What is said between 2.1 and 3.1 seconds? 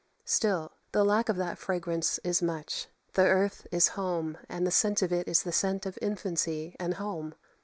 is much.